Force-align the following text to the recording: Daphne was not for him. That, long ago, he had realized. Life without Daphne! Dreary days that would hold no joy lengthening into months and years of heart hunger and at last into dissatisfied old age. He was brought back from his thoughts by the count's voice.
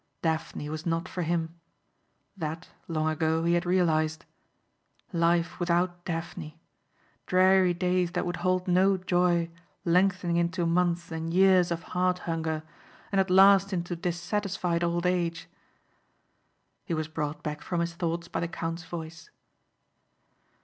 Daphne 0.23 0.67
was 0.67 0.83
not 0.87 1.07
for 1.07 1.21
him. 1.21 1.59
That, 2.35 2.69
long 2.87 3.07
ago, 3.07 3.43
he 3.43 3.53
had 3.53 3.67
realized. 3.67 4.25
Life 5.13 5.59
without 5.59 6.03
Daphne! 6.05 6.59
Dreary 7.27 7.75
days 7.75 8.13
that 8.13 8.25
would 8.25 8.37
hold 8.37 8.67
no 8.67 8.97
joy 8.97 9.51
lengthening 9.85 10.37
into 10.37 10.65
months 10.65 11.11
and 11.11 11.31
years 11.31 11.69
of 11.69 11.83
heart 11.83 12.17
hunger 12.17 12.63
and 13.11 13.21
at 13.21 13.29
last 13.29 13.73
into 13.73 13.95
dissatisfied 13.95 14.83
old 14.83 15.05
age. 15.05 15.47
He 16.83 16.95
was 16.95 17.07
brought 17.07 17.43
back 17.43 17.61
from 17.61 17.79
his 17.79 17.93
thoughts 17.93 18.27
by 18.27 18.39
the 18.39 18.47
count's 18.47 18.83
voice. 18.85 19.29